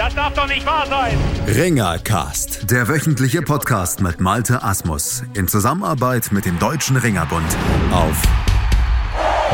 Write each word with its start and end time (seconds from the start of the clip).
Das 0.00 0.14
darf 0.14 0.32
doch 0.32 0.48
nicht 0.48 0.64
wahr 0.64 0.86
sein. 0.86 1.14
Ringercast, 1.46 2.70
der 2.70 2.88
wöchentliche 2.88 3.42
Podcast 3.42 4.00
mit 4.00 4.18
Malte 4.18 4.62
Asmus 4.62 5.22
in 5.34 5.46
Zusammenarbeit 5.46 6.32
mit 6.32 6.46
dem 6.46 6.58
Deutschen 6.58 6.96
Ringerbund 6.96 7.54
auf 7.92 8.22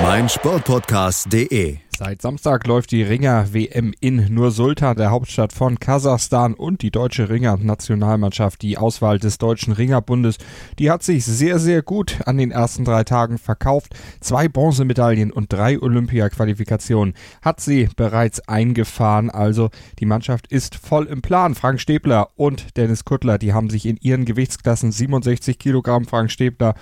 meinsportpodcast.de. 0.04 1.78
Seit 1.98 2.20
Samstag 2.20 2.66
läuft 2.66 2.90
die 2.90 3.02
Ringer-WM 3.02 3.94
in 4.00 4.26
Nur-Sultan, 4.28 4.98
der 4.98 5.10
Hauptstadt 5.10 5.54
von 5.54 5.80
Kasachstan 5.80 6.52
und 6.52 6.82
die 6.82 6.90
deutsche 6.90 7.30
Ringer-Nationalmannschaft, 7.30 8.60
die 8.60 8.76
Auswahl 8.76 9.18
des 9.18 9.38
Deutschen 9.38 9.72
Ringerbundes, 9.72 10.36
die 10.78 10.90
hat 10.90 11.02
sich 11.02 11.24
sehr, 11.24 11.58
sehr 11.58 11.80
gut 11.80 12.18
an 12.26 12.36
den 12.36 12.50
ersten 12.50 12.84
drei 12.84 13.02
Tagen 13.02 13.38
verkauft. 13.38 13.94
Zwei 14.20 14.46
Bronzemedaillen 14.46 15.32
und 15.32 15.50
drei 15.50 15.80
Olympia-Qualifikationen 15.80 17.14
hat 17.40 17.60
sie 17.60 17.88
bereits 17.96 18.46
eingefahren, 18.46 19.30
also 19.30 19.70
die 19.98 20.04
Mannschaft 20.04 20.52
ist 20.52 20.74
voll 20.74 21.06
im 21.06 21.22
Plan. 21.22 21.54
Frank 21.54 21.80
Stäbler 21.80 22.28
und 22.36 22.76
Dennis 22.76 23.06
Kuttler, 23.06 23.38
die 23.38 23.54
haben 23.54 23.70
sich 23.70 23.86
in 23.86 23.96
ihren 24.02 24.26
Gewichtsklassen 24.26 24.92
67 24.92 25.58
Kilogramm 25.58 26.04
Frank 26.04 26.30
Stäbler 26.30 26.74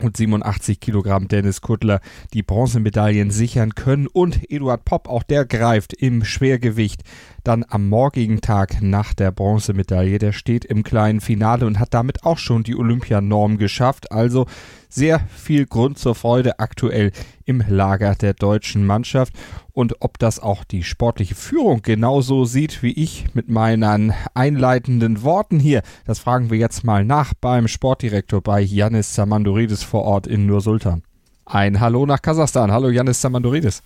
und 0.00 0.16
87 0.16 0.80
Kilogramm 0.80 1.28
Dennis 1.28 1.60
Kuttler 1.60 2.00
die 2.32 2.42
Bronzemedaillen 2.42 3.30
sichern 3.30 3.74
können 3.74 4.06
und 4.06 4.50
Eduard 4.50 4.84
Popp, 4.84 5.08
auch 5.08 5.22
der 5.22 5.44
greift 5.44 5.92
im 5.92 6.24
Schwergewicht 6.24 7.02
dann 7.44 7.64
am 7.68 7.88
morgigen 7.88 8.40
Tag 8.40 8.80
nach 8.80 9.14
der 9.14 9.32
Bronzemedaille. 9.32 10.18
Der 10.18 10.32
steht 10.32 10.64
im 10.64 10.82
kleinen 10.82 11.20
Finale 11.20 11.66
und 11.66 11.78
hat 11.78 11.94
damit 11.94 12.24
auch 12.24 12.38
schon 12.38 12.62
die 12.62 12.76
Olympianorm 12.76 13.58
geschafft. 13.58 14.12
Also 14.12 14.46
sehr 14.92 15.20
viel 15.20 15.66
Grund 15.66 15.98
zur 15.98 16.14
Freude 16.14 16.58
aktuell 16.58 17.12
im 17.46 17.64
Lager 17.66 18.14
der 18.14 18.34
deutschen 18.34 18.86
Mannschaft. 18.86 19.32
Und 19.72 19.96
ob 20.00 20.18
das 20.18 20.38
auch 20.38 20.64
die 20.64 20.82
sportliche 20.82 21.34
Führung 21.34 21.80
genauso 21.82 22.44
sieht 22.44 22.82
wie 22.82 22.92
ich 22.92 23.26
mit 23.34 23.48
meinen 23.48 24.12
einleitenden 24.34 25.22
Worten 25.22 25.58
hier, 25.58 25.82
das 26.06 26.18
fragen 26.18 26.50
wir 26.50 26.58
jetzt 26.58 26.84
mal 26.84 27.04
nach 27.04 27.32
beim 27.40 27.68
Sportdirektor 27.68 28.42
bei 28.42 28.60
Janis 28.60 29.14
Samandoridis 29.14 29.82
vor 29.82 30.02
Ort 30.02 30.26
in 30.26 30.46
Nur-Sultan. 30.46 31.02
Ein 31.46 31.80
Hallo 31.80 32.06
nach 32.06 32.20
Kasachstan. 32.20 32.70
Hallo 32.70 32.90
Janis 32.90 33.20
Samandoridis. 33.20 33.82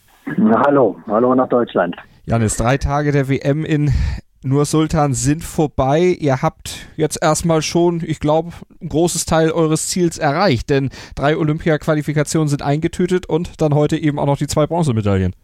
Hallo, 0.67 0.97
hallo 1.07 1.35
nach 1.35 1.49
Deutschland. 1.49 1.95
Janis, 2.25 2.57
drei 2.57 2.79
Tage 2.79 3.13
der 3.13 3.29
WM 3.29 3.65
in 3.65 3.93
nur 4.47 4.65
Sultan 4.65 5.13
sind 5.13 5.43
vorbei. 5.43 6.17
Ihr 6.19 6.41
habt 6.43 6.89
jetzt 6.97 7.23
erstmal 7.23 7.63
schon, 7.63 8.01
ich 8.07 8.21
glaube, 8.21 8.51
ein 8.81 8.89
großes 8.89 9.27
Teil 9.27 9.51
eures 9.51 9.89
Ziels 9.89 10.19
erreicht, 10.19 10.71
denn 10.71 10.91
drei 11.17 11.37
Olympia-Qualifikationen 11.37 12.49
sind 12.49 12.63
eingetütet 12.63 13.29
und 13.29 13.61
dann 13.61 13.75
heute 13.75 13.97
eben 13.97 14.19
auch 14.19 14.27
noch 14.27 14.37
die 14.37 14.47
zwei 14.47 14.67
Bronzemedaillen. 14.67 15.35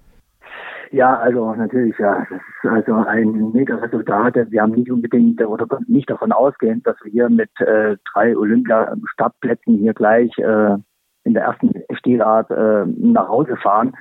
Ja, 0.93 1.19
also 1.19 1.55
natürlich, 1.55 1.97
ja. 1.99 2.27
Das 2.29 2.41
ist 2.41 2.71
also 2.71 2.95
ein 3.07 3.53
mega 3.53 3.77
Resultat. 3.77 4.37
Wir 4.51 4.63
haben 4.63 4.73
nicht 4.73 4.91
unbedingt 4.91 5.43
oder 5.45 5.67
nicht 5.87 6.09
davon 6.09 6.33
ausgehend, 6.33 6.87
dass 6.87 6.97
wir 7.03 7.11
hier 7.11 7.31
mit 7.31 7.51
äh, 7.61 7.97
drei 8.13 8.37
Olympia-Startplätzen 8.37 9.79
hier 9.79 9.95
gleich 9.95 10.31
äh, 10.39 10.77
in 11.25 11.35
der 11.35 11.45
ersten 11.45 11.73
Stilart 11.93 12.51
äh, 12.51 12.85
nach 12.99 13.29
Hause 13.29 13.57
fahren 13.57 13.95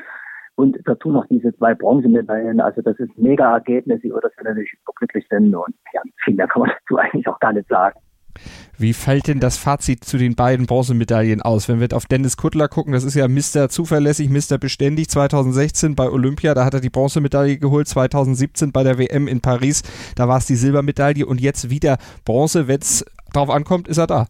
und 0.61 0.77
dazu 0.85 1.09
noch 1.09 1.25
diese 1.27 1.55
zwei 1.57 1.73
Bronzemedaillen. 1.73 2.61
Also 2.61 2.81
das 2.81 2.97
ist 2.99 3.09
ein 3.17 3.23
mega 3.23 3.51
Ergebnis, 3.51 4.03
über 4.03 4.21
das 4.21 4.31
wir 4.37 4.43
natürlich 4.43 4.71
glücklich 4.95 5.25
sind 5.29 5.55
und 5.55 5.73
ja, 5.93 6.01
viel 6.23 6.35
mehr 6.35 6.47
kann 6.47 6.61
man 6.61 6.71
dazu 6.87 6.97
eigentlich 6.97 7.27
auch 7.27 7.39
gar 7.39 7.53
nicht 7.53 7.67
sagen. 7.67 7.99
Wie 8.77 8.93
fällt 8.93 9.27
denn 9.27 9.39
das 9.39 9.57
Fazit 9.57 10.05
zu 10.05 10.17
den 10.17 10.35
beiden 10.35 10.65
Bronzemedaillen 10.65 11.41
aus? 11.41 11.67
Wenn 11.67 11.79
wir 11.79 11.89
auf 11.93 12.05
Dennis 12.05 12.37
Kuttler 12.37 12.67
gucken, 12.67 12.93
das 12.93 13.03
ist 13.03 13.15
ja 13.15 13.27
Mr. 13.27 13.69
zuverlässig, 13.69 14.29
Mr. 14.29 14.57
beständig. 14.57 15.09
2016 15.09 15.95
bei 15.95 16.09
Olympia, 16.09 16.53
da 16.53 16.63
hat 16.63 16.75
er 16.75 16.79
die 16.79 16.89
Bronzemedaille 16.89 17.57
geholt. 17.57 17.87
2017 17.87 18.71
bei 18.71 18.83
der 18.83 18.97
WM 18.97 19.27
in 19.27 19.41
Paris, 19.41 19.83
da 20.15 20.27
war 20.27 20.37
es 20.37 20.45
die 20.45 20.55
Silbermedaille 20.55 21.25
und 21.25 21.41
jetzt 21.41 21.69
wieder 21.69 21.97
Bronze. 22.23 22.67
Wenn 22.67 22.79
es 22.79 23.05
drauf 23.33 23.49
ankommt, 23.49 23.87
ist 23.87 23.97
er 23.97 24.07
da. 24.07 24.27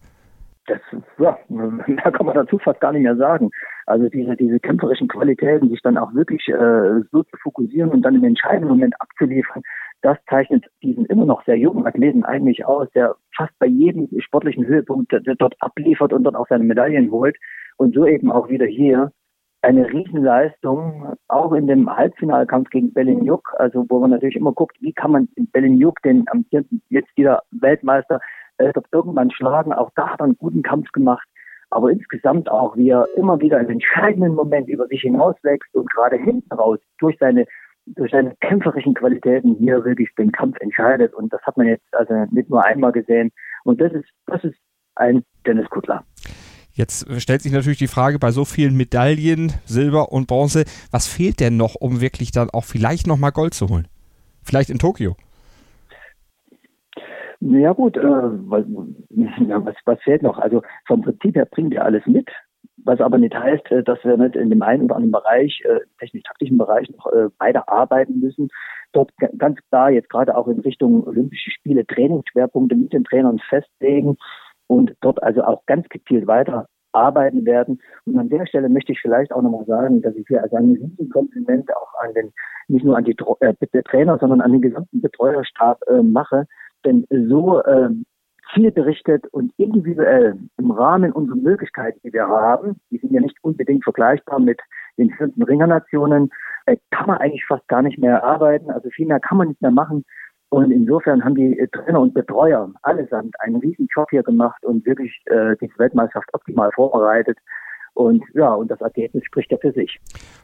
Das, 0.68 0.80
ja, 1.18 1.38
mehr 1.50 2.12
kann 2.12 2.26
man 2.26 2.36
dazu 2.36 2.60
fast 2.60 2.80
gar 2.82 2.92
nicht 2.92 3.04
mehr 3.04 3.16
sagen. 3.16 3.50
Also 3.88 4.10
diese, 4.10 4.36
diese 4.36 4.60
kämpferischen 4.60 5.08
Qualitäten, 5.08 5.70
sich 5.70 5.82
dann 5.82 5.98
auch 5.98 6.14
wirklich 6.14 6.48
äh, 6.50 7.02
so 7.12 7.24
zu 7.24 7.38
fokussieren 7.42 7.90
und 7.90 8.04
dann 8.04 8.16
im 8.16 8.24
entscheidenden 8.24 8.70
Moment 8.70 8.94
abzuliefern, 9.00 9.64
das 10.02 10.18
zeichnet 10.30 10.66
diesen 10.82 11.06
immer 11.06 11.26
noch 11.26 11.44
sehr 11.46 11.58
jungen 11.58 11.86
Athleten 11.86 12.24
eigentlich 12.24 12.66
aus, 12.66 12.88
der 12.96 13.16
fast 13.36 13.58
bei 13.60 13.68
jedem 13.68 14.10
sportlichen 14.20 14.66
Höhepunkt 14.66 15.14
dort 15.38 15.56
abliefert 15.60 16.14
und 16.14 16.24
dort 16.24 16.36
auch 16.36 16.48
seine 16.48 16.64
Medaillen 16.64 17.12
holt. 17.12 17.36
Und 17.78 17.96
so 17.96 18.06
eben 18.06 18.32
auch 18.32 18.50
wieder 18.50 18.66
hier 18.66 19.12
eine 19.62 19.88
Riesenleistung, 19.88 21.16
auch 21.28 21.54
in 21.54 21.68
dem 21.68 21.96
Halbfinalkampf 21.96 22.70
gegen 22.72 22.94
Belenjuk, 22.94 23.54
also 23.58 23.86
wo 23.90 24.00
man 24.00 24.10
natürlich 24.10 24.36
immer 24.36 24.54
guckt, 24.54 24.76
wie 24.82 24.94
kann 24.94 25.12
man 25.12 25.30
Belenjuk, 25.52 26.02
den 26.02 26.26
amtierenden 26.30 26.82
jetzt 26.90 27.16
wieder 27.16 27.44
Weltmeister, 27.52 28.20
äh, 28.62 28.74
irgendwann 28.92 29.32
schlagen. 29.32 29.74
Auch 29.74 29.90
da 29.96 30.10
hat 30.10 30.22
er 30.22 30.26
einen 30.26 30.38
guten 30.38 30.62
Kampf 30.62 30.92
gemacht 30.92 31.28
aber 31.72 31.90
insgesamt 31.90 32.52
auch, 32.52 32.76
wie 32.76 32.90
er 32.90 33.08
immer 33.16 33.40
wieder 33.40 33.58
einen 33.58 33.70
entscheidenden 33.70 34.36
Moment 34.36 34.68
über 34.68 34.88
sich 34.88 35.02
hinauswächst 35.02 35.74
und 35.74 35.90
gerade 35.90 36.18
hinten 36.18 36.54
raus 36.54 36.80
durch 37.00 37.18
seine 37.20 37.46
durch 37.88 38.12
seine 38.12 38.36
kämpferischen 38.42 38.94
Qualitäten 38.94 39.56
hier 39.56 39.84
wirklich 39.84 40.10
den 40.16 40.32
Kampf 40.32 40.56
entscheidet. 40.60 41.16
Und 41.16 41.34
das 41.34 41.42
hat 41.42 41.58
man 41.58 41.66
jetzt 41.68 41.86
also 41.94 42.14
nicht 42.30 42.48
nur 42.48 42.64
einmal 42.64 42.92
gesehen. 42.92 43.32
Und 43.64 43.82
das 43.82 43.92
ist, 43.94 44.08
das 44.28 44.44
ist 44.44 44.56
ein 44.96 45.24
Dennis 45.48 45.68
Kuttler. 45.70 46.04
Jetzt 46.74 47.08
stellt 47.20 47.42
sich 47.42 47.52
natürlich 47.52 47.80
die 47.80 47.88
Frage 47.88 48.20
bei 48.20 48.30
so 48.30 48.46
vielen 48.46 48.78
Medaillen, 48.78 49.54
Silber 49.66 50.12
und 50.12 50.28
Bronze, 50.28 50.64
was 50.92 51.08
fehlt 51.08 51.40
denn 51.40 51.58
noch, 51.58 51.74
um 51.74 52.02
wirklich 52.02 52.32
dann 52.32 52.52
auch 52.52 52.66
vielleicht 52.66 53.08
nochmal 53.08 53.32
Gold 53.32 53.56
zu 53.56 53.68
holen? 53.68 53.88
Vielleicht 54.44 54.70
in 54.70 54.78
Tokio? 54.78 55.16
Ja 57.42 57.74
gut, 57.74 57.98
äh, 57.98 58.02
was, 58.04 58.66
was, 59.66 59.76
was 59.86 60.02
fehlt 60.04 60.22
noch? 60.22 60.38
Also 60.38 60.62
vom 60.86 61.02
Prinzip 61.02 61.36
her 61.36 61.48
bringt 61.50 61.74
er 61.74 61.86
alles 61.86 62.06
mit, 62.06 62.30
was 62.86 63.02
aber 63.02 63.18
nicht 63.18 63.34
heißt, 63.34 63.72
äh, 63.72 63.84
dass 63.84 63.98
wir 64.04 64.16
nicht 64.16 64.36
in 64.36 64.52
dem 64.52 64.62
einen 64.62 64.84
oder 64.84 64.96
anderen 64.96 65.12
Bereich, 65.12 65.60
äh, 65.66 65.80
technisch-taktischen 66.00 66.60
Bereich 66.60 66.88
noch 66.92 67.08
äh, 67.12 67.30
weiter 67.40 67.68
arbeiten 67.68 68.20
müssen. 68.20 68.50
Dort 68.94 69.12
ganz 69.40 69.60
klar 69.70 69.90
jetzt 69.90 70.10
gerade 70.10 70.38
auch 70.38 70.48
in 70.48 70.60
Richtung 70.60 71.08
Olympische 71.08 71.50
Spiele 71.50 71.86
Trainingsschwerpunkte 71.88 72.76
mit 72.76 72.94
den 72.94 73.06
Trainern 73.06 73.40
festlegen 73.50 74.18
und 74.68 74.94
dort 75.02 75.24
also 75.24 75.44
auch 75.44 75.66
ganz 75.66 75.90
gezielt 75.90 76.28
weiter 76.28 76.68
arbeiten 76.92 77.46
werden. 77.46 77.82
Und 78.06 78.20
an 78.20 78.30
der 78.30 78.46
Stelle 78.46 78.70
möchte 78.70 78.92
ich 78.92 79.00
vielleicht 79.00 79.32
auch 79.32 79.42
nochmal 79.42 79.66
sagen, 79.66 80.02
dass 80.04 80.16
ich 80.16 80.28
hier 80.28 80.44
also 80.44 80.58
ein 80.58 80.74
Riesenkompliment 80.74 81.76
auch 81.76 82.04
an 82.04 82.14
den, 82.14 82.32
nicht 82.68 82.86
nur 82.86 82.98
an 82.98 83.06
die 83.06 83.16
äh, 83.40 83.84
Trainer, 83.84 84.20
sondern 84.20 84.42
an 84.42 84.52
den 84.52 84.62
gesamten 84.62 85.02
Betreuerstab 85.02 85.82
äh, 85.88 86.04
mache, 86.04 86.46
denn 86.86 87.06
so 87.10 87.62
äh, 87.64 87.90
zielberichtet 88.54 89.28
und 89.28 89.54
individuell 89.58 90.38
im 90.58 90.72
Rahmen 90.72 91.12
unserer 91.12 91.38
Möglichkeiten, 91.38 92.00
die 92.04 92.14
wir 92.14 92.28
haben, 92.28 92.80
die 92.90 92.98
sind 92.98 93.14
ja 93.14 93.22
nicht 93.22 93.38
unbedingt 93.42 93.84
vergleichbar 93.84 94.40
mit 94.40 94.60
den 94.98 95.10
führenden 95.12 95.44
Ringernationen, 95.44 96.30
äh, 96.66 96.78
kann 96.92 97.08
man 97.08 97.18
eigentlich 97.18 97.46
fast 97.46 97.68
gar 97.68 97.82
nicht 97.82 97.98
mehr 97.98 98.24
arbeiten. 98.24 98.70
Also 98.70 98.90
viel 98.90 99.08
mehr 99.08 99.20
kann 99.20 99.38
man 99.38 99.50
nicht 99.50 99.62
mehr 99.62 99.72
machen. 99.72 100.04
Und 100.50 100.72
insofern 100.72 101.24
haben 101.24 101.36
die 101.36 101.58
äh, 101.58 101.68
Trainer 101.68 102.02
und 102.02 102.14
Betreuer 102.14 102.70
allesamt 102.82 103.40
einen 103.40 103.56
riesen 103.58 103.88
Job 103.96 104.10
hier 104.10 104.24
gemacht 104.24 104.64
und 104.66 104.86
wirklich 104.86 105.22
äh, 105.26 105.56
die 105.62 105.72
Weltmeisterschaft 105.78 106.30
optimal 106.34 106.72
vorbereitet. 106.74 107.38
Und 107.94 108.24
ja, 108.34 108.54
und 108.54 108.72
das 108.72 108.80
Ergebnis 108.80 109.26
spricht 109.26 109.52
ja 109.52 109.58
für 109.58 109.74
sich. 109.74 110.00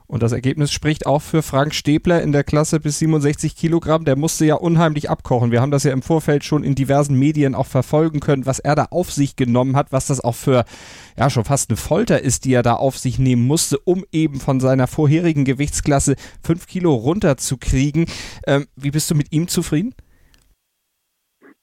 Und 0.06 0.22
das 0.22 0.32
Ergebnis 0.32 0.72
spricht 0.72 1.06
auch 1.06 1.22
für 1.22 1.42
Frank 1.42 1.74
Stäbler 1.74 2.22
in 2.22 2.32
der 2.32 2.44
Klasse 2.44 2.80
bis 2.80 3.00
67 3.00 3.56
Kilogramm. 3.56 4.06
Der 4.06 4.18
musste 4.18 4.46
ja 4.46 4.56
unheimlich 4.56 5.10
abkochen. 5.10 5.52
Wir 5.52 5.62
haben 5.62 5.72
das 5.72 5.84
ja 5.84 5.94
im 5.94 6.02
Vorfeld 6.02 6.44
schon 6.44 6.64
in 6.64 6.76
diversen 6.76 7.18
Medien 7.18 7.56
auch 7.56 7.66
verfolgen 7.66 8.20
können, 8.20 8.46
was 8.46 8.60
er 8.60 8.76
da 8.76 8.88
auf 8.92 9.12
sich 9.12 9.36
genommen 9.36 9.76
hat, 9.76 9.92
was 9.92 10.08
das 10.08 10.24
auch 10.24 10.36
für, 10.36 10.66
ja, 11.18 11.30
schon 11.30 11.46
fast 11.46 11.70
eine 11.70 11.78
Folter 11.78 12.22
ist, 12.22 12.46
die 12.46 12.54
er 12.54 12.64
da 12.64 12.74
auf 12.74 12.98
sich 12.98 13.18
nehmen 13.18 13.48
musste, 13.48 13.78
um 13.80 14.04
eben 14.12 14.40
von 14.40 14.60
seiner 14.60 14.88
vorherigen 14.88 15.46
Gewichtsklasse 15.46 16.16
fünf 16.44 16.68
Kilo 16.68 16.94
runterzukriegen. 16.94 18.06
Ähm, 18.46 18.68
wie 18.76 18.92
bist 18.92 19.10
du 19.10 19.16
mit 19.16 19.32
ihm 19.32 19.48
zufrieden? 19.48 19.94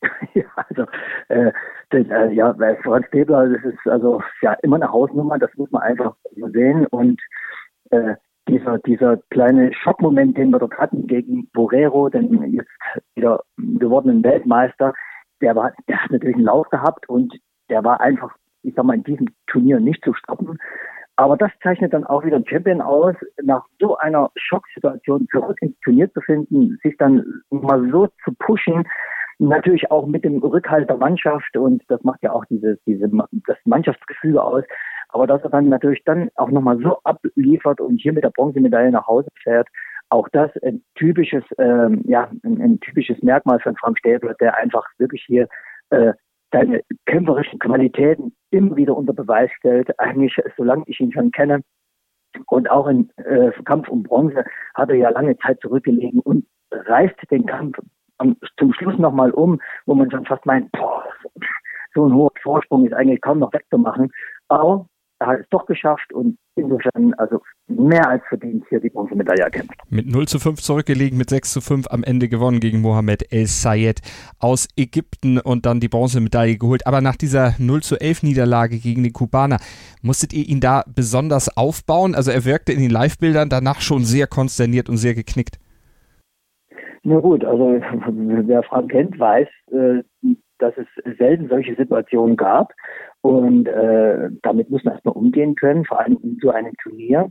Ja, 0.35 0.45
also 0.57 0.87
äh, 1.29 1.53
denn, 1.95 2.11
äh, 2.11 2.33
ja, 2.33 2.53
bei 2.53 2.77
Franz 2.77 3.07
Stäbler, 3.07 3.49
das 3.49 3.65
ist 3.65 3.87
also 3.87 4.23
ja 4.43 4.55
immer 4.63 4.77
eine 4.77 4.91
Hausnummer, 4.91 5.39
das 5.39 5.51
muss 5.57 5.71
man 5.71 5.83
einfach 5.83 6.15
sehen. 6.35 6.87
Und 6.87 7.21
äh, 7.91 8.15
dieser, 8.49 8.79
dieser 8.79 9.19
kleine 9.31 9.73
Schockmoment, 9.73 10.37
den 10.37 10.51
wir 10.51 10.59
dort 10.59 10.77
hatten 10.77 11.07
gegen 11.07 11.49
Borrero, 11.53 12.09
den 12.09 12.53
jetzt 12.53 12.71
wieder 13.15 13.43
gewordenen 13.57 14.23
Weltmeister, 14.23 14.93
der 15.41 15.57
war, 15.57 15.73
der 15.89 16.03
hat 16.03 16.11
natürlich 16.11 16.37
einen 16.37 16.45
Lauf 16.45 16.69
gehabt 16.71 17.09
und 17.09 17.35
der 17.71 17.83
war 17.85 18.01
einfach, 18.01 18.35
ich 18.63 18.75
sag 18.75 18.85
mal, 18.85 18.97
in 18.97 19.05
diesem 19.05 19.29
Turnier 19.47 19.81
nicht 19.81 20.05
zu 20.05 20.13
stoppen. 20.15 20.59
Aber 21.17 21.37
das 21.37 21.53
zeichnet 21.63 21.93
dann 21.93 22.05
auch 22.05 22.25
wieder 22.25 22.43
Champion 22.45 22.81
aus, 22.81 23.15
nach 23.43 23.65
so 23.79 23.97
einer 23.99 24.31
Schocksituation 24.35 25.29
zurück 25.31 25.59
ins 25.61 25.79
Turnier 25.81 26.13
zu 26.13 26.21
finden, 26.21 26.79
sich 26.83 26.97
dann 26.99 27.25
mal 27.51 27.89
so 27.91 28.09
zu 28.25 28.33
pushen, 28.41 28.85
natürlich 29.39 29.91
auch 29.91 30.07
mit 30.07 30.25
dem 30.25 30.39
Rückhalt 30.39 30.89
der 30.89 30.97
Mannschaft 30.97 31.57
und 31.57 31.83
das 31.89 32.03
macht 32.03 32.23
ja 32.23 32.33
auch 32.33 32.45
dieses, 32.47 32.79
diese, 32.87 33.11
das 33.47 33.57
Mannschaftsgefüge 33.65 34.43
aus. 34.43 34.65
Aber 35.09 35.27
dass 35.27 35.43
er 35.43 35.51
dann 35.51 35.69
natürlich 35.69 36.03
dann 36.05 36.29
auch 36.35 36.51
nochmal 36.51 36.79
so 36.79 36.99
abliefert 37.05 37.81
und 37.81 37.99
hier 37.99 38.13
mit 38.13 38.25
der 38.25 38.31
Bronzemedaille 38.31 38.91
nach 38.91 39.07
Hause 39.07 39.29
fährt, 39.43 39.69
auch 40.11 40.29
das 40.31 40.51
ein 40.63 40.83
typisches, 40.95 41.45
ähm, 41.59 42.03
ja, 42.07 42.31
ein, 42.43 42.61
ein 42.61 42.81
typisches 42.81 43.23
Merkmal 43.23 43.61
von 43.61 43.77
Frank 43.77 43.99
Stäbler, 43.99 44.35
der 44.35 44.57
einfach 44.57 44.85
wirklich 44.99 45.25
hier 45.27 45.49
äh, 45.91 46.13
seine 46.53 46.83
kämpferischen 47.07 47.59
Qualitäten 47.59 48.35
immer 48.51 48.77
wieder 48.77 48.97
unter 48.97 49.13
Beweis 49.13 49.51
stellt, 49.57 49.99
eigentlich 49.99 50.37
solange 50.57 50.85
ich 50.87 51.01
ihn 51.01 51.13
schon 51.13 51.33
kenne. 51.33 51.61
Und 52.47 52.71
auch 52.71 52.87
im 52.87 53.11
äh, 53.17 53.51
Kampf 53.65 53.89
um 53.89 54.03
Bronze 54.03 54.45
hat 54.75 54.89
er 54.89 54.97
ja 54.97 55.11
lange 55.11 55.37
Zeit 55.39 55.61
zurückgelegen 55.61 56.21
und 56.21 56.47
reißt 56.71 57.17
den 57.31 57.47
Kampf 57.47 57.79
zum 58.59 58.73
Schluss 58.75 58.99
nochmal 58.99 59.31
um, 59.33 59.61
wo 59.87 59.95
man 59.95 60.11
schon 60.11 60.25
fast 60.25 60.47
meint, 60.47 60.71
boah, 60.73 61.05
so 61.95 62.07
ein 62.07 62.15
hoher 62.15 62.31
Vorsprung 62.43 62.87
ist 62.87 62.93
eigentlich 62.93 63.21
kaum 63.21 63.39
noch 63.39 63.53
wegzumachen. 63.53 64.11
Aber 64.49 64.87
er 65.21 65.29
hat 65.29 65.41
es 65.41 65.49
doch 65.51 65.65
geschafft 65.67 66.13
und 66.13 66.37
insofern 66.57 67.15
also 67.15 67.41
mehr 67.69 68.09
als 68.09 68.23
verdient 68.29 68.65
hier 68.69 68.81
die 68.81 68.91
Bronzemedaille 68.91 69.45
erkämpft. 69.45 69.75
Mit 69.89 70.07
0 70.07 70.27
zu 70.27 70.39
5 70.39 70.61
zurückgelegen, 70.61 71.17
mit 71.17 71.31
6 71.31 71.53
zu 71.53 71.61
5 71.61 71.87
am 71.89 72.05
Ende 72.05 72.29
gewonnen 72.29 72.61
gegen 72.61 72.81
Mohamed 72.81 73.33
El 73.33 73.47
Sayed 73.47 74.01
aus 74.39 74.69
Ägypten 74.77 75.39
und 75.39 75.67
dann 75.67 75.81
die 75.81 75.89
Bronzemedaille 75.89 76.59
geholt. 76.59 76.87
Aber 76.87 77.01
nach 77.01 77.17
dieser 77.17 77.55
0 77.59 77.83
zu 77.83 78.01
11 78.01 78.25
Niederlage 78.25 78.79
gegen 78.79 79.03
die 79.03 79.13
Kubaner, 79.13 79.59
musstet 80.03 80.33
ihr 80.33 80.47
ihn 80.47 80.61
da 80.61 80.85
besonders 80.87 81.57
aufbauen? 81.57 82.15
Also 82.15 82.31
er 82.31 82.45
wirkte 82.45 82.73
in 82.73 82.81
den 82.81 82.91
Live-Bildern 82.91 83.49
danach 83.49 83.81
schon 83.81 84.05
sehr 84.05 84.27
konsterniert 84.27 84.89
und 84.89 84.97
sehr 84.97 85.15
geknickt. 85.15 85.59
Na 87.05 87.21
gut, 87.21 87.45
also 87.45 87.81
wer 88.49 88.63
Frank 88.63 88.91
kennt, 88.91 89.19
weiß, 89.19 89.49
äh, 89.73 90.03
dass 90.59 90.75
es 90.77 91.17
selten 91.19 91.49
solche 91.49 91.75
Situationen 91.77 92.37
gab. 92.37 92.73
Und 93.21 93.69
äh, 93.69 94.31
damit 94.43 94.71
muss 94.71 94.85
man 94.85 94.95
erstmal 94.95 95.15
umgehen 95.15 95.55
können, 95.55 95.85
vor 95.85 96.01
allem 96.01 96.19
in 96.23 96.39
so 96.41 96.51
einem 96.51 96.73
Turnier. 96.83 97.31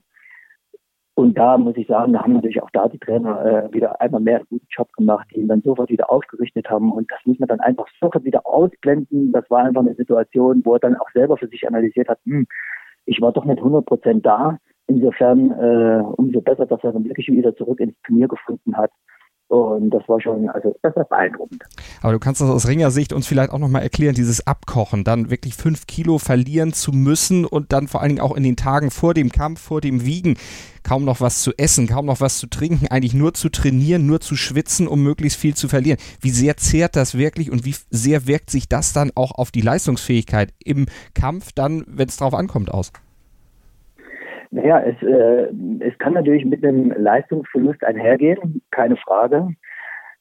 Und 1.16 1.38
da 1.38 1.58
muss 1.58 1.78
ich 1.78 1.88
sagen, 1.88 2.14
da 2.14 2.24
haben 2.24 2.34
natürlich 2.34 2.62
auch 2.62 2.72
da 2.72 2.88
die 2.88 2.98
Trainer 2.98 3.46
äh, 3.46 3.74
wieder 3.74 4.02
einmal 4.02 4.22
mehr 4.22 4.38
einen 4.38 4.48
guten 4.50 4.68
Job 4.70 4.92
gemacht, 4.94 5.28
die 5.32 5.42
ihn 5.42 5.48
dann 5.48 5.62
sofort 5.62 5.90
wieder 5.90 6.12
aufgerichtet 6.12 6.70
haben. 6.70 6.92
Und 6.92 7.12
das 7.12 7.20
muss 7.26 7.38
man 7.40 7.50
dann 7.50 7.60
einfach 7.60 7.88
sofort 8.00 8.24
wieder 8.24 8.46
ausblenden. 8.46 9.32
Das 9.32 9.48
war 9.50 9.64
einfach 9.64 9.82
eine 9.82 9.94
Situation, 9.96 10.62
wo 10.66 10.74
er 10.74 10.80
dann 10.80 10.96
auch 10.96 11.10
selber 11.14 11.38
für 11.38 11.48
sich 11.48 11.68
analysiert 11.68 12.10
hat, 12.10 12.20
hm, 12.26 12.48
ich 13.06 13.22
war 13.22 13.32
doch 13.32 13.46
nicht 13.46 13.58
100 13.58 13.86
Prozent 13.86 14.26
da. 14.26 14.58
Insofern 14.88 15.52
äh, 15.52 16.04
umso 16.18 16.42
besser, 16.42 16.66
dass 16.66 16.84
er 16.84 16.94
dann 16.94 17.06
wirklich 17.06 17.28
wieder 17.28 17.56
zurück 17.56 17.80
ins 17.80 17.96
Turnier 18.04 18.28
gefunden 18.28 18.76
hat. 18.76 18.92
Und 19.54 19.92
das 19.92 20.02
war 20.10 20.20
schon, 20.20 20.50
also 20.50 20.76
das 20.82 20.96
war 20.96 21.06
beeindruckend. 21.06 21.62
Aber 22.02 22.14
du 22.14 22.18
kannst 22.18 22.42
das 22.42 22.50
aus 22.50 22.68
Ringersicht 22.68 23.14
uns 23.14 23.28
vielleicht 23.28 23.52
auch 23.52 23.60
nochmal 23.60 23.84
erklären, 23.84 24.16
dieses 24.16 24.48
Abkochen, 24.48 25.04
dann 25.04 25.30
wirklich 25.30 25.54
fünf 25.54 25.86
Kilo 25.86 26.18
verlieren 26.18 26.74
zu 26.74 26.92
müssen 26.92 27.46
und 27.46 27.72
dann 27.72 27.88
vor 27.88 28.02
allen 28.02 28.10
Dingen 28.10 28.22
auch 28.22 28.36
in 28.36 28.42
den 28.42 28.56
Tagen 28.56 28.90
vor 28.90 29.14
dem 29.14 29.32
Kampf, 29.32 29.62
vor 29.62 29.80
dem 29.80 30.06
Wiegen, 30.06 30.38
kaum 30.82 31.06
noch 31.06 31.22
was 31.22 31.44
zu 31.44 31.52
essen, 31.56 31.86
kaum 31.86 32.08
noch 32.08 32.20
was 32.20 32.40
zu 32.40 32.48
trinken, 32.48 32.88
eigentlich 32.88 33.14
nur 33.14 33.36
zu 33.36 33.50
trainieren, 33.50 34.08
nur 34.08 34.22
zu 34.22 34.36
schwitzen, 34.36 34.88
um 34.88 35.04
möglichst 35.04 35.38
viel 35.38 35.54
zu 35.54 35.68
verlieren. 35.68 36.00
Wie 36.20 36.32
sehr 36.32 36.58
zehrt 36.58 36.96
das 36.96 37.16
wirklich 37.16 37.52
und 37.52 37.64
wie 37.64 37.76
sehr 37.92 38.26
wirkt 38.26 38.50
sich 38.50 38.68
das 38.68 38.92
dann 38.92 39.12
auch 39.14 39.34
auf 39.34 39.52
die 39.52 39.62
Leistungsfähigkeit 39.62 40.52
im 40.66 40.88
Kampf 41.14 41.52
dann, 41.54 41.84
wenn 41.86 42.10
es 42.10 42.18
drauf 42.18 42.34
ankommt, 42.34 42.74
aus? 42.74 42.92
Naja, 44.54 44.82
es, 44.82 45.02
äh, 45.02 45.52
es 45.80 45.98
kann 45.98 46.14
natürlich 46.14 46.46
mit 46.46 46.64
einem 46.64 46.92
Leistungsverlust 46.92 47.84
einhergehen, 47.84 48.62
keine 48.70 48.98
Frage. 48.98 49.48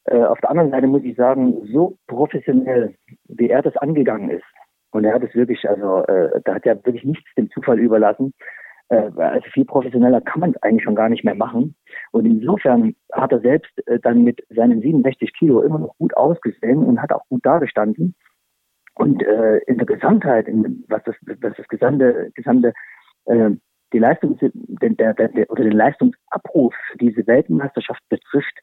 Äh, 0.07 0.23
auf 0.25 0.41
der 0.41 0.49
anderen 0.49 0.71
Seite 0.71 0.87
muss 0.87 1.05
ich 1.05 1.17
sagen, 1.17 1.67
so 1.71 1.99
professionell, 2.07 2.95
wie 3.29 3.51
er 3.51 3.61
das 3.61 3.77
angegangen 3.77 4.31
ist, 4.31 4.45
und 4.93 5.05
er 5.05 5.13
hat 5.15 5.23
es 5.23 5.35
wirklich, 5.35 5.69
also 5.69 6.05
äh, 6.05 6.41
da 6.45 6.55
hat 6.55 6.65
er 6.65 6.77
wirklich 6.77 7.05
nichts 7.05 7.29
dem 7.37 7.51
Zufall 7.51 7.79
überlassen. 7.79 8.33
Äh, 8.89 9.11
also 9.17 9.47
viel 9.53 9.67
professioneller 9.67 10.23
kann 10.23 10.41
man 10.41 10.51
es 10.53 10.63
eigentlich 10.63 10.85
schon 10.85 10.95
gar 10.95 11.11
nicht 11.11 11.25
mehr 11.25 11.35
machen. 11.35 11.75
Und 12.13 12.25
insofern 12.25 12.95
hat 13.13 13.33
er 13.33 13.41
selbst 13.41 13.87
äh, 13.87 13.99
dann 14.01 14.25
mit 14.25 14.43
seinen 14.49 14.81
67 14.81 15.35
Kilo 15.35 15.61
immer 15.61 15.79
noch 15.79 15.95
gut 15.99 16.17
ausgesehen 16.17 16.85
und 16.85 17.03
hat 17.03 17.13
auch 17.13 17.27
gut 17.29 17.45
dargestanden. 17.45 18.15
Und 18.95 19.23
äh, 19.23 19.59
in 19.67 19.77
der 19.77 19.87
Gesamtheit, 19.87 20.49
in, 20.49 20.85
was 20.89 21.03
das, 21.05 21.17
was 21.41 21.55
das 21.55 21.69
gesamte, 21.69 22.31
gesamte 22.35 22.73
äh, 23.27 23.51
die 23.93 23.99
Leistung, 23.99 24.39
den, 24.41 24.97
der, 24.97 25.15
der, 25.15 25.51
oder 25.51 25.65
den 25.65 25.73
Leistungsabruf 25.73 26.75
für 26.91 26.99
diese 26.99 27.27
Weltmeisterschaft 27.27 28.03
betrifft, 28.09 28.59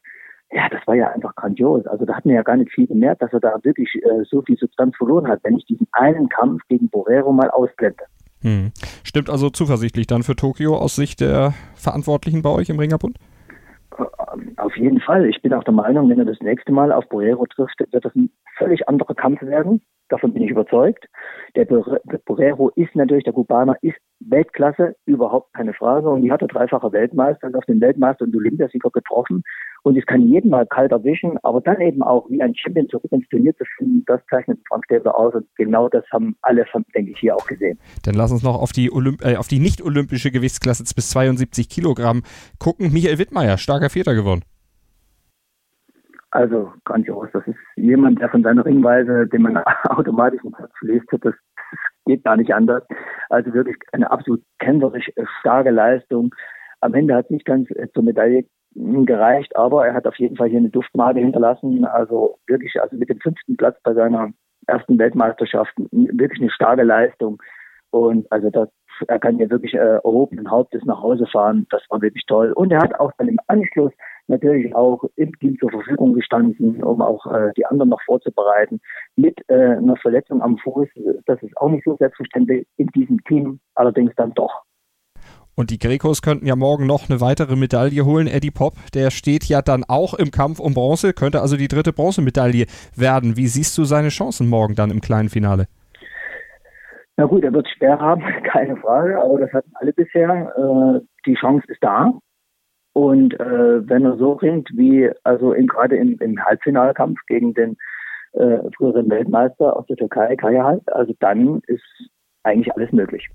ja, 0.52 0.68
das 0.68 0.84
war 0.86 0.96
ja 0.96 1.08
einfach 1.10 1.34
grandios. 1.36 1.86
Also 1.86 2.04
da 2.04 2.14
hat 2.14 2.24
man 2.24 2.34
ja 2.34 2.42
gar 2.42 2.56
nicht 2.56 2.72
viel 2.72 2.86
gemerkt, 2.86 3.22
dass 3.22 3.32
er 3.32 3.40
da 3.40 3.54
wirklich 3.62 3.88
äh, 3.94 4.24
so 4.28 4.42
viel 4.42 4.56
Substanz 4.56 4.96
verloren 4.96 5.28
hat, 5.28 5.40
wenn 5.44 5.56
ich 5.56 5.64
diesen 5.64 5.86
einen 5.92 6.28
Kampf 6.28 6.62
gegen 6.68 6.88
Borrero 6.90 7.32
mal 7.32 7.50
ausblende. 7.50 8.04
Hm. 8.42 8.72
Stimmt 9.04 9.30
also 9.30 9.50
zuversichtlich 9.50 10.06
dann 10.06 10.22
für 10.22 10.34
Tokio 10.34 10.76
aus 10.76 10.96
Sicht 10.96 11.20
der 11.20 11.54
Verantwortlichen 11.74 12.42
bei 12.42 12.50
euch 12.50 12.68
im 12.68 12.80
Ringerbund? 12.80 13.18
Äh, 13.96 14.04
auf 14.56 14.76
jeden 14.76 15.00
Fall. 15.00 15.26
Ich 15.26 15.40
bin 15.40 15.52
auch 15.54 15.64
der 15.64 15.74
Meinung, 15.74 16.08
wenn 16.08 16.18
er 16.18 16.24
das 16.24 16.40
nächste 16.40 16.72
Mal 16.72 16.90
auf 16.90 17.08
Borrero 17.08 17.46
trifft, 17.46 17.78
wird 17.78 18.04
das 18.04 18.14
ein 18.16 18.30
völlig 18.56 18.88
anderer 18.88 19.14
Kampf 19.14 19.42
werden. 19.42 19.82
Davon 20.10 20.34
bin 20.34 20.42
ich 20.42 20.50
überzeugt. 20.50 21.06
Der 21.56 21.64
Borrero 21.64 22.70
ist 22.74 22.94
natürlich, 22.94 23.24
der 23.24 23.32
Kubaner 23.32 23.76
ist 23.80 23.96
Weltklasse, 24.20 24.96
überhaupt 25.06 25.54
keine 25.54 25.72
Frage. 25.72 26.08
Und 26.10 26.22
die 26.22 26.30
hat 26.30 26.40
der 26.40 26.48
dreifache 26.48 26.92
Weltmeister, 26.92 27.48
auf 27.54 27.64
den 27.64 27.80
Weltmeister 27.80 28.24
und 28.24 28.36
Olympiasieger 28.36 28.90
getroffen. 28.90 29.42
Und 29.82 29.96
es 29.96 30.04
kann 30.04 30.28
jeden 30.28 30.50
mal 30.50 30.66
kalt 30.66 30.92
erwischen, 30.92 31.38
aber 31.42 31.60
dann 31.60 31.80
eben 31.80 32.02
auch 32.02 32.28
wie 32.28 32.42
ein 32.42 32.54
Champion 32.54 32.88
zurück 32.88 33.10
ins 33.12 33.26
Turnier 33.28 33.56
zu 33.56 33.64
finden, 33.78 34.04
das 34.06 34.20
zeichnet 34.28 34.58
Frank 34.68 34.84
Stäbler 34.84 35.16
aus. 35.16 35.34
Und 35.34 35.46
genau 35.56 35.88
das 35.88 36.04
haben 36.12 36.36
alle, 36.42 36.66
denke 36.94 37.12
ich, 37.12 37.18
hier 37.18 37.34
auch 37.34 37.46
gesehen. 37.46 37.78
Dann 38.04 38.14
lass 38.14 38.32
uns 38.32 38.42
noch 38.42 38.60
auf 38.60 38.72
die, 38.72 38.92
Olymp 38.92 39.24
äh, 39.24 39.36
auf 39.36 39.48
die 39.48 39.58
nicht-olympische 39.58 40.30
Gewichtsklasse 40.30 40.84
bis 40.94 41.10
72 41.10 41.68
Kilogramm 41.68 42.22
gucken. 42.58 42.92
Michael 42.92 43.18
Wittmeier, 43.18 43.56
starker 43.56 43.90
Vierter 43.90 44.14
gewonnen. 44.14 44.42
Also 46.32 46.72
grandios. 46.84 47.28
Das 47.32 47.46
ist 47.46 47.58
jemand, 47.76 48.20
der 48.20 48.28
von 48.28 48.42
seiner 48.42 48.64
Ringweise, 48.64 49.26
den 49.26 49.42
man 49.42 49.56
automatisch 49.88 50.40
im 50.44 50.52
Kopf 50.52 50.70
liest, 50.82 51.06
das 51.20 51.34
geht 52.06 52.24
gar 52.24 52.36
nicht 52.36 52.54
anders. 52.54 52.84
Also 53.28 53.52
wirklich 53.52 53.76
eine 53.92 54.10
absolut 54.10 54.42
kämpferisch 54.58 55.10
starke 55.40 55.70
Leistung. 55.70 56.34
Am 56.80 56.94
Ende 56.94 57.14
hat 57.14 57.26
es 57.26 57.30
nicht 57.30 57.46
ganz 57.46 57.70
äh, 57.70 57.88
zur 57.92 58.04
Medaille 58.04 58.44
gereicht, 58.74 59.56
aber 59.56 59.86
er 59.86 59.94
hat 59.94 60.06
auf 60.06 60.16
jeden 60.16 60.36
Fall 60.36 60.48
hier 60.48 60.58
eine 60.58 60.70
Duftmarke 60.70 61.18
hinterlassen. 61.18 61.84
Also 61.84 62.38
wirklich, 62.46 62.80
also 62.80 62.96
mit 62.96 63.08
dem 63.08 63.18
fünften 63.18 63.56
Platz 63.56 63.76
bei 63.82 63.94
seiner 63.94 64.30
ersten 64.66 64.98
Weltmeisterschaft 64.98 65.72
wirklich 65.90 66.40
eine 66.40 66.50
starke 66.50 66.84
Leistung. 66.84 67.42
Und 67.90 68.30
also 68.30 68.50
das, 68.50 68.68
er 69.08 69.18
kann 69.18 69.36
hier 69.36 69.50
wirklich 69.50 69.74
äh, 69.74 69.78
erhobenen 69.78 70.50
Hauptes 70.50 70.84
nach 70.84 71.02
Hause 71.02 71.26
fahren. 71.26 71.66
Das 71.70 71.82
war 71.90 72.00
wirklich 72.00 72.24
toll. 72.26 72.52
Und 72.52 72.70
er 72.70 72.80
hat 72.80 72.98
auch 73.00 73.10
dann 73.18 73.28
im 73.28 73.40
Anschluss 73.48 73.92
natürlich 74.30 74.74
auch 74.74 75.04
im 75.16 75.32
Team 75.38 75.58
zur 75.58 75.70
Verfügung 75.70 76.14
gestanden, 76.14 76.82
um 76.82 77.02
auch 77.02 77.26
äh, 77.26 77.52
die 77.56 77.66
anderen 77.66 77.90
noch 77.90 78.00
vorzubereiten. 78.02 78.80
Mit 79.16 79.38
äh, 79.48 79.76
einer 79.76 79.96
Verletzung 79.96 80.40
am 80.40 80.56
Fuß, 80.58 80.88
das 81.26 81.42
ist 81.42 81.56
auch 81.58 81.68
nicht 81.68 81.84
so 81.84 81.96
selbstverständlich 81.96 82.66
in 82.76 82.86
diesem 82.88 83.22
Team, 83.24 83.60
allerdings 83.74 84.12
dann 84.16 84.32
doch. 84.34 84.62
Und 85.56 85.70
die 85.70 85.78
Grekos 85.78 86.22
könnten 86.22 86.46
ja 86.46 86.56
morgen 86.56 86.86
noch 86.86 87.10
eine 87.10 87.20
weitere 87.20 87.54
Medaille 87.54 88.06
holen. 88.06 88.26
Eddie 88.26 88.50
Pop, 88.50 88.74
der 88.94 89.10
steht 89.10 89.44
ja 89.44 89.60
dann 89.60 89.84
auch 89.86 90.14
im 90.14 90.30
Kampf 90.30 90.58
um 90.58 90.72
Bronze, 90.72 91.12
könnte 91.12 91.42
also 91.42 91.56
die 91.56 91.68
dritte 91.68 91.92
Bronzemedaille 91.92 92.64
werden. 92.96 93.36
Wie 93.36 93.46
siehst 93.46 93.76
du 93.76 93.84
seine 93.84 94.08
Chancen 94.08 94.48
morgen 94.48 94.74
dann 94.74 94.90
im 94.90 95.02
kleinen 95.02 95.28
Finale? 95.28 95.66
Na 97.18 97.26
gut, 97.26 97.44
er 97.44 97.52
wird 97.52 97.66
es 97.66 97.72
schwer 97.72 97.98
haben, 97.98 98.22
keine 98.44 98.76
Frage, 98.76 99.20
aber 99.20 99.40
das 99.40 99.52
hatten 99.52 99.70
alle 99.74 99.92
bisher. 99.92 100.54
Äh, 100.56 101.00
die 101.26 101.34
Chance 101.34 101.66
ist 101.68 101.82
da. 101.82 102.12
Und 102.92 103.38
äh, 103.38 103.88
wenn 103.88 104.04
er 104.04 104.16
so 104.16 104.32
ringt 104.32 104.68
wie 104.74 105.10
also 105.22 105.52
in, 105.52 105.66
gerade 105.66 105.96
im, 105.96 106.18
im 106.18 106.44
Halbfinalkampf 106.44 107.18
gegen 107.26 107.54
den 107.54 107.76
äh, 108.32 108.58
früheren 108.76 109.08
Weltmeister 109.10 109.76
aus 109.76 109.86
der 109.86 109.96
Türkei, 109.96 110.34
Kaya 110.36 110.80
also 110.86 111.14
dann 111.20 111.60
ist 111.66 111.82
eigentlich 112.42 112.74
alles 112.74 112.90
möglich. 112.92 113.28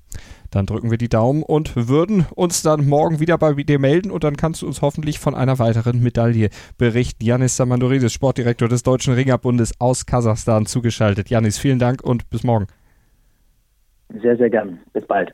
Dann 0.51 0.65
drücken 0.65 0.89
wir 0.89 0.97
die 0.97 1.09
Daumen 1.09 1.43
und 1.43 1.75
würden 1.89 2.25
uns 2.35 2.63
dann 2.63 2.87
morgen 2.87 3.19
wieder 3.19 3.37
bei 3.37 3.53
dir 3.53 3.79
melden 3.79 4.09
und 4.09 4.23
dann 4.23 4.37
kannst 4.37 4.61
du 4.61 4.67
uns 4.67 4.81
hoffentlich 4.81 5.19
von 5.19 5.35
einer 5.35 5.59
weiteren 5.59 6.01
Medaille 6.01 6.49
berichten. 6.77 7.23
Janis 7.23 7.57
Samandoridis, 7.57 8.13
Sportdirektor 8.13 8.67
des 8.67 8.83
Deutschen 8.83 9.13
Ringerbundes 9.13 9.79
aus 9.79 10.05
Kasachstan, 10.05 10.65
zugeschaltet. 10.65 11.29
Janis, 11.29 11.57
vielen 11.57 11.79
Dank 11.79 12.03
und 12.03 12.29
bis 12.29 12.43
morgen. 12.43 12.67
Sehr, 14.21 14.37
sehr 14.37 14.49
gern. 14.49 14.79
Bis 14.93 15.05
bald. 15.05 15.33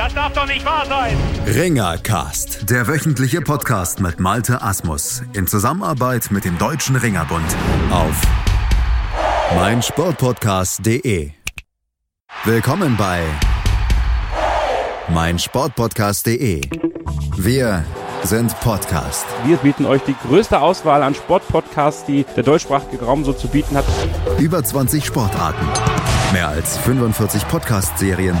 Das 0.00 0.14
darf 0.14 0.32
doch 0.32 0.46
nicht 0.46 0.64
wahr 0.64 0.86
sein. 0.86 1.14
Ringercast, 1.46 2.70
der 2.70 2.88
wöchentliche 2.88 3.42
Podcast 3.42 4.00
mit 4.00 4.18
Malte 4.18 4.62
Asmus 4.62 5.22
in 5.34 5.46
Zusammenarbeit 5.46 6.30
mit 6.30 6.46
dem 6.46 6.56
Deutschen 6.56 6.96
Ringerbund 6.96 7.44
auf 7.90 8.18
meinsportpodcast.de. 9.56 11.32
Willkommen 12.44 12.96
bei 12.96 13.20
meinsportpodcast.de. 15.08 16.62
Wir 17.36 17.84
sind 18.22 18.58
Podcast. 18.60 19.26
Wir 19.44 19.58
bieten 19.58 19.84
euch 19.84 20.00
die 20.04 20.16
größte 20.26 20.62
Auswahl 20.62 21.02
an 21.02 21.14
Sportpodcasts, 21.14 22.06
die 22.06 22.24
der 22.36 22.42
deutschsprachige 22.42 23.04
Raum 23.04 23.26
so 23.26 23.34
zu 23.34 23.48
bieten 23.48 23.76
hat. 23.76 23.84
Über 24.38 24.64
20 24.64 25.04
Sportarten, 25.04 25.66
mehr 26.32 26.48
als 26.48 26.78
45 26.78 27.46
Podcast-Serien, 27.48 28.40